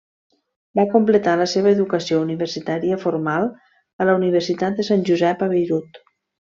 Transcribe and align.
Va 0.79 0.85
completar 0.93 1.35
la 1.41 1.47
seva 1.51 1.73
educació 1.75 2.23
universitària 2.23 2.99
formal 3.05 3.47
a 3.53 4.11
la 4.11 4.19
Universitat 4.25 4.81
de 4.83 4.91
Sant 4.93 5.09
Josep 5.13 5.49
a 5.51 5.55
Beirut. 5.57 6.07